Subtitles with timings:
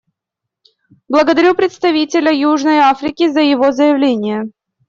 [1.07, 4.49] Благодарю представителя Южной Африки за его заявление.